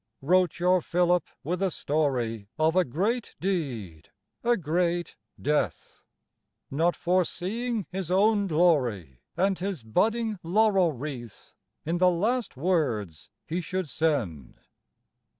Wrote 0.19 0.57
your 0.59 0.81
Philip, 0.81 1.27
with 1.43 1.61
a 1.61 1.69
story 1.69 2.49
Of 2.57 2.75
a 2.75 2.83
great 2.83 3.35
deed, 3.39 4.09
a 4.43 4.57
great 4.57 5.15
death 5.39 6.03
Not 6.71 6.95
foreseeing 6.95 7.85
his 7.91 8.09
own 8.09 8.47
glory 8.47 9.21
And 9.37 9.59
his 9.59 9.83
budding 9.83 10.39
laurel 10.41 10.91
wreath 10.91 11.53
In 11.85 11.99
the 11.99 12.09
last 12.09 12.57
words 12.57 13.29
he 13.45 13.61
should 13.61 13.87
send. 13.87 14.59